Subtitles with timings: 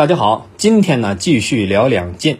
[0.00, 2.38] 大家好，今天呢继续聊两晋。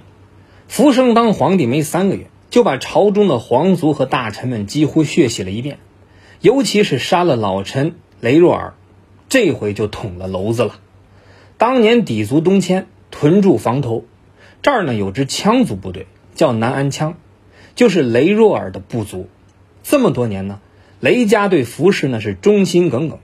[0.67, 5.77] 福生当皇帝没三个月，就把朝中的皇族和大臣们几乎血洗了一遍，
[6.41, 8.73] 尤其是杀了老臣雷若尔，
[9.29, 10.81] 这回就捅了娄子了。
[11.59, 14.07] 当年氐族东迁，屯驻房头，
[14.63, 17.13] 这儿呢有支羌族部队，叫南安羌，
[17.75, 19.29] 就是雷若尔的部族。
[19.83, 20.61] 这么多年呢，
[20.99, 23.19] 雷家对服氏呢是忠心耿耿。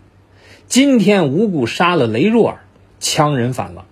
[0.66, 2.66] 今天无故杀了雷若尔，
[3.00, 3.86] 羌人反了。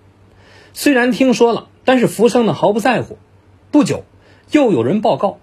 [0.77, 3.17] 虽然听说了，但是福生呢毫不在乎。
[3.71, 4.03] 不久，
[4.51, 5.39] 又有人报告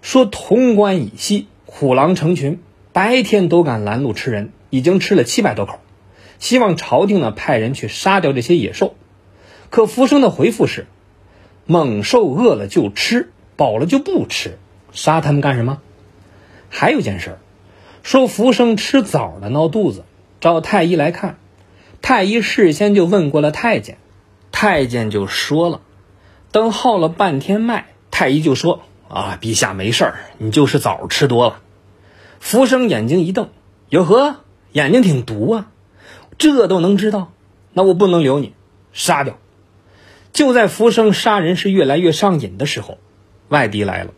[0.00, 2.60] 说，潼关以西虎狼成群，
[2.92, 5.80] 白天都敢拦路吃人，已经吃了七百多口。
[6.38, 8.94] 希望朝廷呢派人去杀掉这些野兽。
[9.70, 10.86] 可福生的回复是：
[11.66, 14.56] 猛兽饿了就吃，饱了就不吃，
[14.92, 15.80] 杀他们干什么？
[16.68, 17.38] 还有件事，
[18.04, 20.04] 说福生吃枣了闹肚子，
[20.40, 21.38] 找太医来看，
[22.02, 23.98] 太医事先就问过了太监。
[24.58, 25.82] 太监就说了，
[26.50, 31.60] 等号了半天脉，太医就说：“啊，陛下没事儿，你就是枣吃多了。”
[32.40, 33.50] 福生眼睛一瞪
[33.90, 34.36] ：“哟呵，
[34.72, 35.66] 眼睛挺毒啊，
[36.38, 37.32] 这都能知道？
[37.74, 38.54] 那我不能留你，
[38.94, 39.36] 杀掉！”
[40.32, 42.96] 就在福生杀人是越来越上瘾的时候，
[43.48, 44.14] 外敌来了，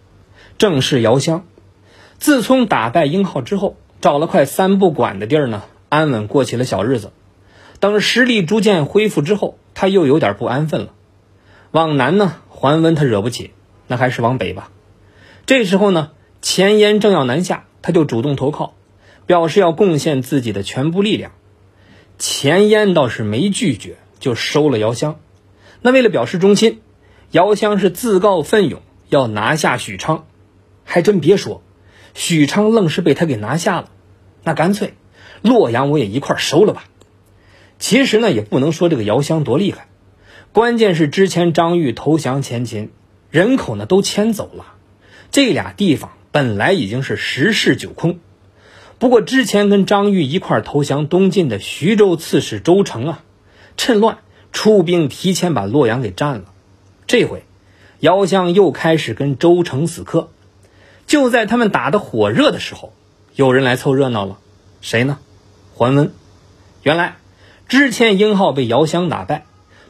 [0.56, 1.46] 正是姚襄。
[2.18, 7.10] 自从打败英浩之后，找了块三不管的地儿呢，安稳过起了小日子。
[7.80, 10.88] 等实力逐渐恢复之后，他又有点不安分了。
[11.70, 13.52] 往南呢，桓温他惹不起，
[13.86, 14.72] 那还是往北吧。
[15.46, 16.10] 这时候呢，
[16.42, 18.74] 前燕正要南下，他就主动投靠，
[19.24, 21.30] 表示要贡献自己的全部力量。
[22.18, 25.20] 前燕倒是没拒绝，就收了姚襄。
[25.80, 26.80] 那为了表示忠心，
[27.30, 30.24] 姚襄是自告奋勇要拿下许昌。
[30.82, 31.62] 还真别说，
[32.14, 33.90] 许昌愣是被他给拿下了。
[34.42, 34.94] 那干脆，
[35.40, 36.86] 洛阳我也一块收了吧。
[37.78, 39.86] 其实呢，也不能说这个姚襄多厉害，
[40.52, 42.90] 关键是之前张玉投降前秦，
[43.30, 44.66] 人口呢都迁走了，
[45.30, 48.18] 这俩地方本来已经是十室九空。
[48.98, 53.22] 不过之前跟张玉一块投降东晋的徐州刺史周成啊，
[53.76, 54.18] 趁乱
[54.52, 56.46] 出兵提前把洛阳给占了。
[57.06, 57.44] 这回，
[58.00, 60.30] 姚襄又开始跟周成死磕。
[61.06, 62.92] 就在他们打得火热的时候，
[63.36, 64.38] 有人来凑热闹了，
[64.80, 65.18] 谁呢？
[65.74, 66.12] 桓温。
[66.82, 67.18] 原来。
[67.68, 69.44] 之前英浩被姚襄打败，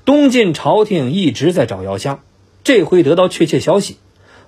[0.04, 2.20] 东晋朝廷一直在找姚襄。
[2.64, 3.98] 这回得到确切消息，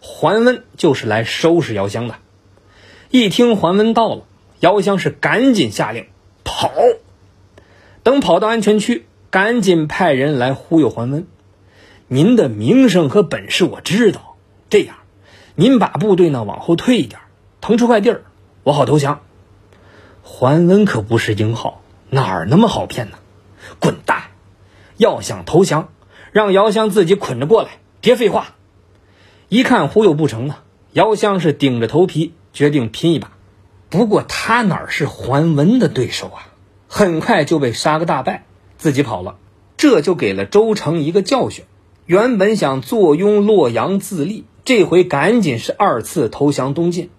[0.01, 2.17] 桓温就是来收拾姚襄的。
[3.11, 4.25] 一听桓温到了，
[4.59, 6.07] 姚襄是赶紧下令
[6.43, 6.73] 跑。
[8.03, 11.25] 等跑到安全区，赶紧派人来忽悠桓温
[12.09, 14.37] ：“您的名声和本事我知道，
[14.69, 14.97] 这样，
[15.55, 17.21] 您把部队呢往后退一点，
[17.61, 18.23] 腾出块地儿，
[18.65, 19.21] 我好投降。”
[20.25, 21.81] 桓温可不是英浩。
[22.11, 23.19] 哪儿那么好骗呢？
[23.79, 24.25] 滚蛋！
[24.97, 25.89] 要想投降，
[26.33, 28.55] 让姚襄自己捆着过来，别废话。
[29.49, 30.63] 一看忽悠不成了，
[30.93, 33.33] 姚襄是顶着头皮决定拼一把。
[33.89, 36.49] 不过他哪是桓温的对手啊？
[36.87, 38.45] 很快就被杀个大败，
[38.77, 39.37] 自己跑了。
[39.77, 41.65] 这就给了周成一个教训。
[42.07, 47.11] 原本想坐拥洛阳自立，这回赶紧是二次投降东晋。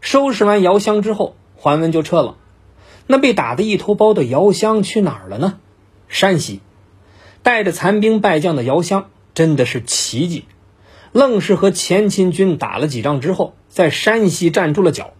[0.00, 2.36] 收拾完姚襄之后，桓温就撤了。
[3.10, 5.58] 那被打得一头包的姚襄去哪儿了呢？
[6.08, 6.60] 山西，
[7.42, 10.44] 带着残兵败将的姚襄真的是奇迹，
[11.12, 15.14] 愣是和前秦军打了几仗之后，在山西站住了脚。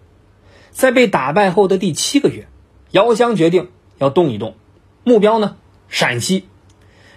[0.70, 2.46] 在被打败后的第七个月，
[2.90, 4.54] 姚襄决定要动一动，
[5.02, 5.56] 目标呢
[5.88, 6.44] 陕西，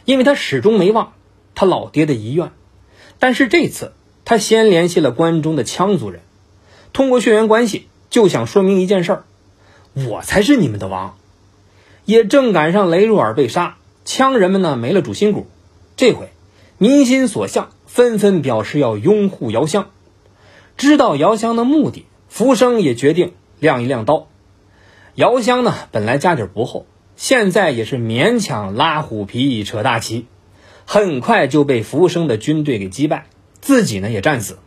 [0.06, 1.12] 因为他始终没忘
[1.54, 2.52] 他老爹的遗愿。
[3.20, 3.92] 但是这次
[4.24, 6.22] 他先联系了关中的羌族人，
[6.94, 9.26] 通过血缘关系就想说明一件事儿。
[9.94, 11.18] 我才是你们的王，
[12.06, 13.76] 也正赶上雷若尔被杀，
[14.06, 15.48] 羌人们呢没了主心骨，
[15.98, 16.30] 这回
[16.78, 19.90] 民心所向，纷纷表示要拥护姚襄。
[20.78, 24.28] 知道姚襄的目的，福生也决定亮一亮刀。
[25.16, 26.86] 姚襄呢本来家底不厚，
[27.18, 30.26] 现在也是勉强拉虎皮扯大旗，
[30.86, 33.26] 很快就被福生的军队给击败，
[33.60, 34.58] 自己呢也战死。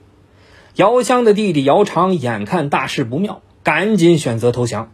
[0.76, 4.92] 姚襄的弟弟姚长眼看大事不妙，赶紧选择投降。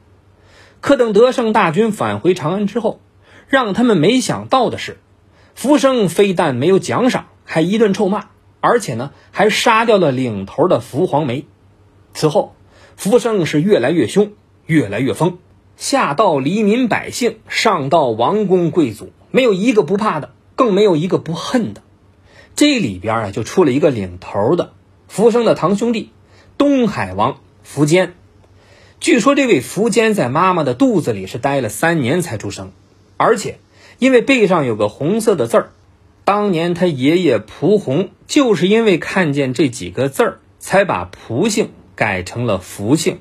[0.80, 3.00] 可等得胜大军返回长安之后，
[3.48, 4.98] 让他们没想到的是，
[5.54, 8.26] 福生非但没有奖赏，还一顿臭骂，
[8.60, 11.44] 而且呢，还杀掉了领头的福黄梅。
[12.14, 12.54] 此后，
[12.96, 14.32] 福生是越来越凶，
[14.66, 15.38] 越来越疯，
[15.76, 21.82] 下到黎民百姓，上到王公贵族，没有一个不怕的，更没有一个不恨的。
[22.56, 24.72] 这里边啊，就出了一个领头的，
[25.08, 26.10] 福生的堂兄弟，
[26.56, 28.14] 东海王苻坚。
[29.00, 32.70] 据说这位苻坚在妈妈的肚子里是待了三年才出生，
[33.16, 33.58] 而且
[33.98, 35.70] 因为背上有个红色的字儿，
[36.26, 43.20] 当年他爷爷蒲洪就是因为看见这几个字儿，才把蒲姓改成了福姓。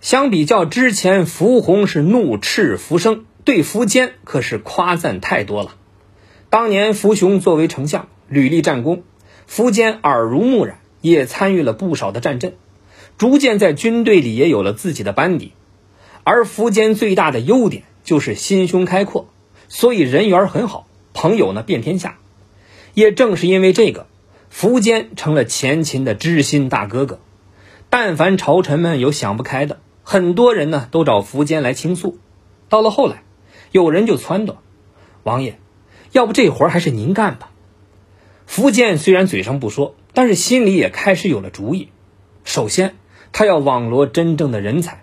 [0.00, 5.74] 相比较之前，福洪是怒斥福生，对苻坚可是夸赞太多了。
[6.48, 9.02] 当年福雄作为丞相，屡立战功，
[9.46, 12.54] 苻坚耳濡目染，也参与了不少的战阵，
[13.18, 15.52] 逐渐在军队里也有了自己的班底。
[16.24, 19.28] 而苻坚最大的优点就是心胸开阔，
[19.68, 22.18] 所以人缘很好，朋友呢遍天下。
[22.94, 24.06] 也正是因为这个，
[24.52, 27.20] 苻坚成了前秦的知心大哥哥。
[27.90, 32.18] 但凡朝臣们有想不开的，很多人呢都找苻坚来倾诉。
[32.68, 33.22] 到了后来，
[33.72, 34.56] 有人就撺掇
[35.22, 35.58] 王爷，
[36.12, 37.50] 要不这活还是您干吧。
[38.46, 41.88] 苻坚虽然嘴上不说，但是心里也开始有了主意。
[42.44, 42.94] 首先，
[43.32, 45.02] 他要网罗真正的人才，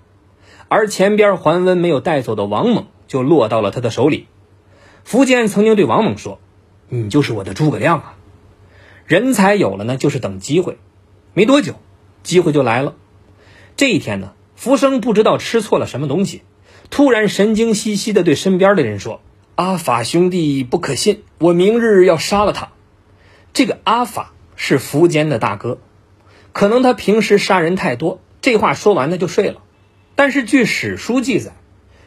[0.68, 4.28] 而前边桓温没有带走的王猛就落到了他的手里。
[5.08, 6.40] 苻坚曾经对王猛说。
[6.88, 8.16] 你就是我的诸葛亮啊！
[9.08, 10.78] 人才有了呢，就是等机会。
[11.34, 11.74] 没多久，
[12.22, 12.94] 机会就来了。
[13.76, 16.44] 这一天呢，浮生不知道吃错了什么东西，
[16.92, 19.20] 突然神经兮兮的对身边的人说
[19.56, 22.70] ：“阿法兄弟不可信，我明日要杀了他。”
[23.52, 25.80] 这个阿法是苻坚的大哥，
[26.56, 29.62] 可能他平时杀人太多，这话说完他就睡了。
[30.16, 31.52] 但是据史书记载，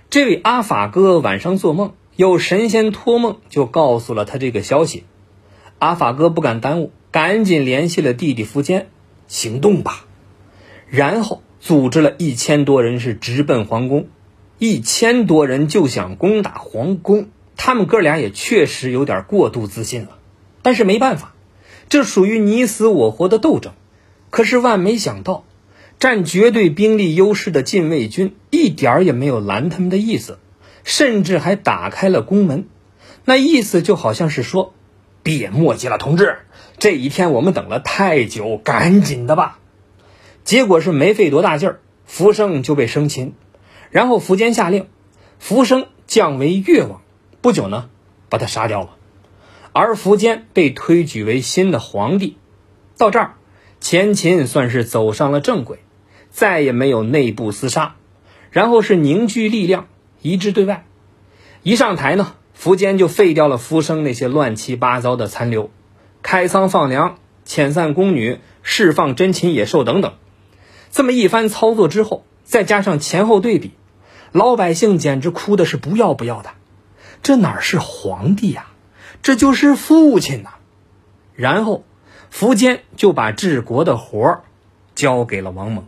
[0.08, 1.92] 这位阿法哥晚上做梦。
[2.16, 5.04] 有神仙托梦，就告诉了他这个消息。
[5.78, 8.88] 阿法哥不敢耽误，赶紧联系了弟弟苻坚，
[9.26, 10.06] 行动吧。
[10.88, 14.06] 然后组织了一千多人，是直奔皇宫。
[14.58, 20.16] 一千多人就想攻打皇宫，他们哥俩也确实有点过度自信了。
[20.62, 21.34] 但是没办法，
[21.90, 23.74] 这属于你死我活的斗争。
[24.30, 25.44] 可是万没想到，
[25.98, 30.38] 占绝对兵力优势的禁卫军一点儿也没有拦他们的意思。
[30.84, 32.66] 甚至还打开了宫门，
[33.26, 34.72] 那意思就好像是说
[35.22, 36.38] ：“别墨迹了，同志，
[36.78, 39.58] 这一天我们等了太久，赶紧的吧。”
[40.44, 43.34] 结果是没费多大劲儿，福生就被生擒，
[43.90, 44.86] 然后苻坚下令，
[45.38, 47.02] 福生降为越王，
[47.42, 47.90] 不久呢，
[48.30, 48.96] 把他杀掉了，
[49.74, 52.38] 而苻坚被推举为新的皇帝。
[52.96, 53.34] 到这儿，
[53.80, 55.78] 前秦算是走上了正轨，
[56.30, 57.94] 再也没有内部厮杀，
[58.50, 59.86] 然后是凝聚力量。
[60.20, 60.84] 一致对外，
[61.62, 65.70] 一上台呢，苻坚就废掉了浮生那些乱七八糟的残留，
[66.22, 70.14] 开仓放粮，遣散宫女，释放珍禽野兽等等。
[70.90, 73.70] 这么一番操作之后，再加上前后对比，
[74.32, 76.50] 老百姓简直哭的是不要不要的。
[77.22, 78.66] 这哪是皇帝呀，
[79.22, 80.50] 这就是父亲呐！
[81.34, 81.84] 然后，
[82.32, 84.42] 苻坚就把治国的活儿
[84.94, 85.84] 交给了王猛。